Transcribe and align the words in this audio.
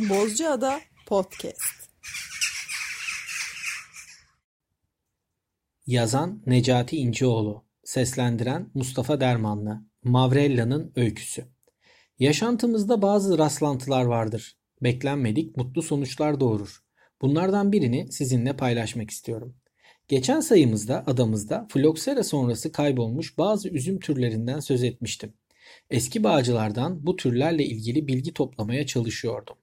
Ada 0.00 0.80
Podcast. 1.06 1.90
Yazan 5.86 6.42
Necati 6.46 6.96
İncioğlu, 6.96 7.64
seslendiren 7.84 8.70
Mustafa 8.74 9.20
Dermanlı. 9.20 9.80
Mavrella'nın 10.04 10.92
öyküsü. 10.96 11.44
Yaşantımızda 12.18 13.02
bazı 13.02 13.38
rastlantılar 13.38 14.04
vardır. 14.04 14.58
Beklenmedik 14.82 15.56
mutlu 15.56 15.82
sonuçlar 15.82 16.40
doğurur. 16.40 16.82
Bunlardan 17.22 17.72
birini 17.72 18.12
sizinle 18.12 18.56
paylaşmak 18.56 19.10
istiyorum. 19.10 19.56
Geçen 20.08 20.40
sayımızda 20.40 21.04
adamızda 21.06 21.66
floksera 21.70 22.24
sonrası 22.24 22.72
kaybolmuş 22.72 23.38
bazı 23.38 23.68
üzüm 23.68 24.00
türlerinden 24.00 24.60
söz 24.60 24.82
etmiştim. 24.82 25.32
Eski 25.90 26.24
bağcılardan 26.24 27.06
bu 27.06 27.16
türlerle 27.16 27.64
ilgili 27.64 28.08
bilgi 28.08 28.34
toplamaya 28.34 28.86
çalışıyordum. 28.86 29.56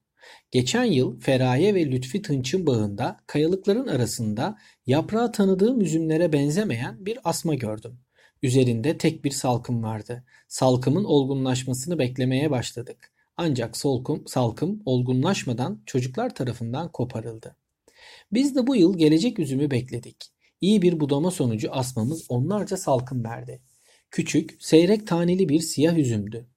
Geçen 0.52 0.84
yıl 0.84 1.20
Feraye 1.20 1.76
ve 1.76 1.92
Lütfi 1.92 2.22
Tınç'ın 2.22 2.68
bağında 2.68 3.18
kayalıkların 3.28 3.88
arasında 3.88 4.58
yaprağı 4.86 5.32
tanıdığım 5.32 5.82
üzümlere 5.82 6.34
benzemeyen 6.34 7.06
bir 7.06 7.20
asma 7.24 7.56
gördüm. 7.56 8.00
Üzerinde 8.42 8.98
tek 8.98 9.26
bir 9.26 9.32
salkım 9.32 9.84
vardı. 9.84 10.24
Salkımın 10.48 11.04
olgunlaşmasını 11.04 12.00
beklemeye 12.00 12.52
başladık. 12.52 13.12
Ancak 13.38 13.78
solkum, 13.78 14.28
salkım 14.28 14.82
olgunlaşmadan 14.86 15.82
çocuklar 15.86 16.36
tarafından 16.36 16.92
koparıldı. 16.92 17.56
Biz 18.32 18.56
de 18.56 18.68
bu 18.68 18.76
yıl 18.76 18.98
gelecek 18.98 19.40
üzümü 19.40 19.72
bekledik. 19.72 20.18
İyi 20.62 20.82
bir 20.82 21.00
budama 21.00 21.32
sonucu 21.32 21.72
asmamız 21.72 22.26
onlarca 22.30 22.78
salkım 22.78 23.24
verdi. 23.24 23.62
Küçük, 24.12 24.58
seyrek 24.60 25.08
taneli 25.08 25.50
bir 25.50 25.60
siyah 25.60 25.98
üzümdü. 25.98 26.48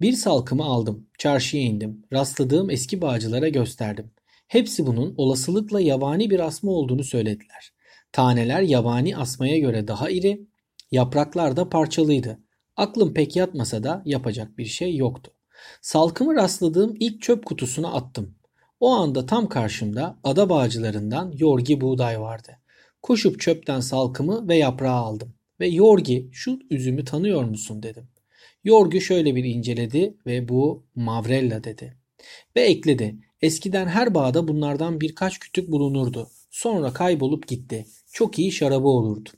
Bir 0.00 0.12
salkımı 0.12 0.64
aldım, 0.64 1.06
çarşıya 1.18 1.62
indim, 1.62 2.02
rastladığım 2.12 2.70
eski 2.70 3.02
bağcılara 3.02 3.48
gösterdim. 3.48 4.10
Hepsi 4.48 4.86
bunun 4.86 5.14
olasılıkla 5.16 5.80
yabani 5.80 6.30
bir 6.30 6.40
asma 6.40 6.70
olduğunu 6.70 7.04
söylediler. 7.04 7.72
Taneler 8.12 8.60
yabani 8.60 9.16
asmaya 9.16 9.58
göre 9.58 9.88
daha 9.88 10.10
iri, 10.10 10.46
yapraklar 10.90 11.56
da 11.56 11.68
parçalıydı. 11.68 12.38
Aklım 12.76 13.14
pek 13.14 13.36
yatmasa 13.36 13.82
da 13.82 14.02
yapacak 14.04 14.58
bir 14.58 14.64
şey 14.64 14.96
yoktu. 14.96 15.32
Salkımı 15.82 16.34
rastladığım 16.34 16.96
ilk 17.00 17.22
çöp 17.22 17.46
kutusuna 17.46 17.92
attım. 17.92 18.34
O 18.80 18.90
anda 18.90 19.26
tam 19.26 19.48
karşımda 19.48 20.18
ada 20.24 20.50
bağcılarından 20.50 21.32
yorgi 21.38 21.80
buğday 21.80 22.20
vardı. 22.20 22.52
Koşup 23.02 23.40
çöpten 23.40 23.80
salkımı 23.80 24.48
ve 24.48 24.56
yaprağı 24.56 24.96
aldım. 24.96 25.34
Ve 25.60 25.68
yorgi 25.68 26.28
şu 26.32 26.58
üzümü 26.70 27.04
tanıyor 27.04 27.44
musun 27.44 27.82
dedim. 27.82 28.08
Yorgu 28.64 29.00
şöyle 29.00 29.34
bir 29.34 29.44
inceledi 29.44 30.14
ve 30.26 30.48
bu 30.48 30.86
Mavrella 30.94 31.64
dedi. 31.64 31.96
Ve 32.56 32.60
ekledi. 32.60 33.16
Eskiden 33.42 33.86
her 33.86 34.14
bağda 34.14 34.48
bunlardan 34.48 35.00
birkaç 35.00 35.38
kütük 35.38 35.70
bulunurdu. 35.70 36.28
Sonra 36.50 36.92
kaybolup 36.92 37.48
gitti. 37.48 37.86
Çok 38.12 38.38
iyi 38.38 38.52
şarabı 38.52 38.88
olurdu. 38.88 39.30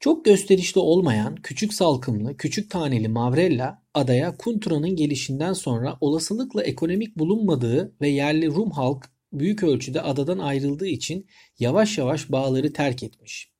Çok 0.00 0.24
gösterişli 0.24 0.80
olmayan 0.80 1.36
küçük 1.36 1.74
salkımlı, 1.74 2.36
küçük 2.36 2.70
taneli 2.70 3.08
Mavrella 3.08 3.82
adaya 3.94 4.36
Kuntura'nın 4.36 4.96
gelişinden 4.96 5.52
sonra 5.52 5.98
olasılıkla 6.00 6.62
ekonomik 6.62 7.16
bulunmadığı 7.18 7.92
ve 8.00 8.08
yerli 8.08 8.46
Rum 8.46 8.70
halk 8.70 9.10
büyük 9.32 9.62
ölçüde 9.62 10.00
adadan 10.00 10.38
ayrıldığı 10.38 10.86
için 10.86 11.26
yavaş 11.58 11.98
yavaş 11.98 12.32
bağları 12.32 12.72
terk 12.72 13.02
etmiş. 13.02 13.50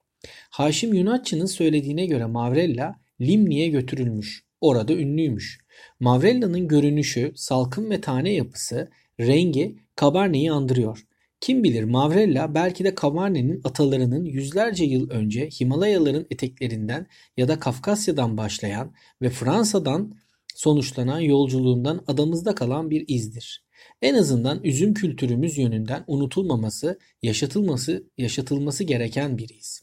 Haşim 0.51 0.95
Yunatçı'nın 0.95 1.47
söylediğine 1.47 2.07
göre 2.07 2.27
Mavrella 2.27 3.01
Limni'ye 3.21 3.69
götürülmüş. 3.69 4.48
Orada 4.61 4.93
ünlüymüş. 4.93 5.59
Mavrella'nın 6.01 6.69
görünüşü, 6.69 7.33
salkım 7.35 7.91
ve 7.91 8.01
tane 8.01 8.33
yapısı, 8.33 8.89
rengi 9.21 9.77
Cabernet'i 10.01 10.53
andırıyor. 10.53 11.05
Kim 11.41 11.65
bilir 11.65 11.85
Mavrella 11.85 12.55
belki 12.55 12.85
de 12.85 12.95
Cabernet'in 13.03 13.61
atalarının 13.65 14.25
yüzlerce 14.25 14.85
yıl 14.85 15.11
önce 15.11 15.49
Himalayaların 15.61 16.27
eteklerinden 16.31 17.07
ya 17.37 17.49
da 17.49 17.59
Kafkasya'dan 17.59 18.37
başlayan 18.37 18.93
ve 19.23 19.31
Fransa'dan 19.31 20.15
sonuçlanan 20.55 21.21
yolculuğundan 21.21 22.05
adamızda 22.07 22.55
kalan 22.55 22.91
bir 22.91 23.05
izdir. 23.09 23.65
En 24.03 24.15
azından 24.15 24.65
üzüm 24.65 24.95
kültürümüz 24.95 25.59
yönünden 25.59 26.05
unutulmaması, 26.07 26.99
yaşatılması, 27.23 28.05
yaşatılması 28.19 28.85
gereken 28.85 29.39
bir 29.39 29.49
iz. 29.49 29.83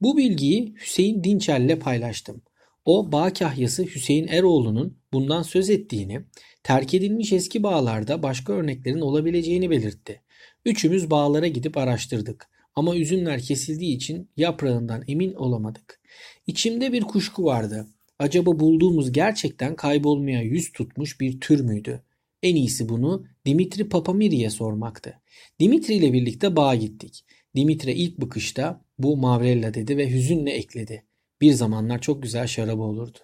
Bu 0.00 0.16
bilgiyi 0.16 0.74
Hüseyin 0.76 1.24
Dinçer'le 1.24 1.78
paylaştım. 1.78 2.42
O 2.84 3.12
bağ 3.12 3.32
kahyası 3.32 3.82
Hüseyin 3.82 4.26
Eroğlu'nun 4.28 4.98
bundan 5.12 5.42
söz 5.42 5.70
ettiğini, 5.70 6.20
terk 6.62 6.94
edilmiş 6.94 7.32
eski 7.32 7.62
bağlarda 7.62 8.22
başka 8.22 8.52
örneklerin 8.52 9.00
olabileceğini 9.00 9.70
belirtti. 9.70 10.20
Üçümüz 10.64 11.10
bağlara 11.10 11.46
gidip 11.46 11.76
araştırdık 11.76 12.48
ama 12.74 12.96
üzümler 12.96 13.42
kesildiği 13.42 13.96
için 13.96 14.28
yaprağından 14.36 15.04
emin 15.08 15.34
olamadık. 15.34 16.00
İçimde 16.46 16.92
bir 16.92 17.02
kuşku 17.02 17.44
vardı. 17.44 17.86
Acaba 18.18 18.60
bulduğumuz 18.60 19.12
gerçekten 19.12 19.76
kaybolmaya 19.76 20.42
yüz 20.42 20.72
tutmuş 20.72 21.20
bir 21.20 21.40
tür 21.40 21.60
müydü? 21.60 22.02
En 22.42 22.56
iyisi 22.56 22.88
bunu 22.88 23.26
Dimitri 23.46 23.88
Papamiri'ye 23.88 24.50
sormaktı. 24.50 25.20
Dimitri 25.60 25.94
ile 25.94 26.12
birlikte 26.12 26.56
bağa 26.56 26.74
gittik. 26.74 27.24
Dimitri 27.56 27.92
ilk 27.92 28.20
bakışta 28.20 28.84
bu 28.98 29.16
Mavrella 29.16 29.74
dedi 29.74 29.96
ve 29.96 30.10
hüzünle 30.10 30.50
ekledi. 30.50 31.04
Bir 31.40 31.52
zamanlar 31.52 32.00
çok 32.00 32.22
güzel 32.22 32.46
şarabı 32.46 32.82
olurdu. 32.82 33.18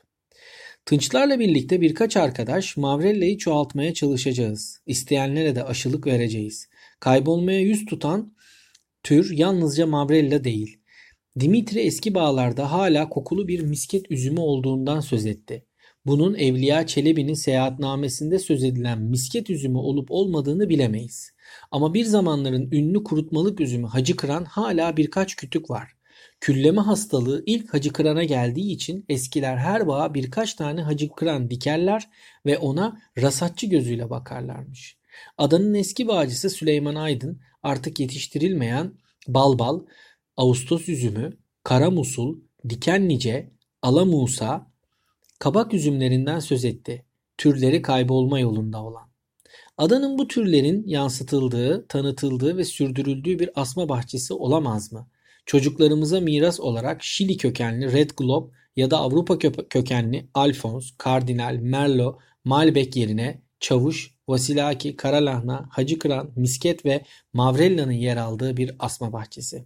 Tınçlarla 0.87 1.38
birlikte 1.38 1.81
birkaç 1.81 2.16
arkadaş 2.16 2.77
Mavrella'yı 2.77 3.38
çoğaltmaya 3.38 3.94
çalışacağız. 3.94 4.81
İsteyenlere 4.87 5.54
de 5.54 5.65
aşılık 5.65 6.06
vereceğiz. 6.06 6.69
Kaybolmaya 7.00 7.60
yüz 7.60 7.87
tutan 7.87 8.34
tür 9.03 9.31
yalnızca 9.31 9.87
Mavrella 9.87 10.44
değil. 10.44 10.78
Dimitri 11.41 11.81
eski 11.81 12.15
bağlarda 12.15 12.72
hala 12.72 13.09
kokulu 13.09 13.49
bir 13.49 13.60
misket 13.60 14.10
üzümü 14.10 14.41
olduğundan 14.41 15.00
söz 15.00 15.26
etti. 15.26 15.66
Bunun 16.06 16.34
Evliya 16.34 16.87
Çelebi'nin 16.87 17.34
seyahatnamesinde 17.34 18.38
söz 18.38 18.65
edilen 18.65 19.03
misket 19.03 19.50
üzümü 19.50 19.78
olup 19.78 20.10
olmadığını 20.10 20.69
bilemeyiz. 20.69 21.31
Ama 21.71 21.94
bir 21.94 22.05
zamanların 22.05 22.71
ünlü 22.72 23.05
kurutmalık 23.05 23.60
üzümü 23.60 23.87
Hacı 23.87 24.16
Kıran 24.16 24.44
hala 24.44 24.97
birkaç 24.97 25.37
kütük 25.37 25.71
var. 25.71 25.96
Külleme 26.41 26.81
hastalığı 26.81 27.43
ilk 27.47 27.75
Hacı 27.75 27.93
Kıran'a 27.93 28.25
geldiği 28.25 28.73
için 28.73 29.05
eskiler 29.09 29.57
her 29.57 29.87
bağa 29.87 30.15
birkaç 30.15 30.55
tane 30.55 30.83
Hacı 30.83 31.09
Kıran 31.09 31.51
dikerler 31.51 32.09
ve 32.47 32.59
ona 32.59 33.01
rasatçı 33.19 33.67
gözüyle 33.67 34.11
bakarlarmış. 34.11 34.97
Adanın 35.39 35.75
eski 35.75 36.09
bağcısı 36.09 36.51
Süleyman 36.51 36.95
Aydın 36.95 37.41
artık 37.63 38.01
yetiştirilmeyen 38.01 38.93
balbal, 39.29 39.81
Ağustos 40.37 40.89
üzümü, 40.89 41.39
kara 41.65 41.91
musul, 41.91 42.41
dikenlice, 42.69 43.51
alamusa, 43.83 44.71
kabak 45.39 45.75
üzümlerinden 45.75 46.41
söz 46.41 46.65
etti. 46.65 47.05
Türleri 47.39 47.83
kaybolma 47.83 48.39
yolunda 48.39 48.83
olan. 48.83 49.11
Adanın 49.79 50.19
bu 50.19 50.29
türlerin 50.29 50.87
yansıtıldığı, 50.87 51.87
tanıtıldığı 51.89 52.57
ve 52.57 52.65
sürdürüldüğü 52.65 53.39
bir 53.39 53.51
asma 53.55 53.89
bahçesi 53.89 54.35
olamaz 54.35 54.93
mı? 54.93 55.09
Çocuklarımıza 55.47 56.21
miras 56.21 56.61
olarak 56.61 57.03
Şili 57.05 57.37
kökenli 57.37 57.93
Red 57.93 58.11
Globe 58.17 58.53
ya 58.77 58.91
da 58.91 58.99
Avrupa 58.99 59.39
kökenli 59.69 60.29
Alphonse, 60.34 60.95
Kardinal, 60.99 61.55
Merlot, 61.55 62.21
Malbec 62.45 63.01
yerine 63.01 63.43
Çavuş, 63.61 64.15
Vasilaki, 64.29 64.97
Karalahna, 64.97 65.69
Hacı 65.71 65.99
Kıran, 65.99 66.33
Misket 66.37 66.85
ve 66.85 67.05
Mavrella'nın 67.33 67.93
yer 67.93 68.17
aldığı 68.17 68.56
bir 68.56 68.77
asma 68.79 69.12
bahçesi. 69.12 69.65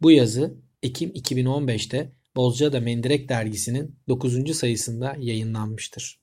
Bu 0.00 0.10
yazı 0.10 0.54
Ekim 0.82 1.10
2015'te 1.10 2.12
Bozcaada 2.36 2.80
Mendirek 2.80 3.28
dergisinin 3.28 3.98
9. 4.08 4.56
sayısında 4.56 5.16
yayınlanmıştır. 5.18 6.20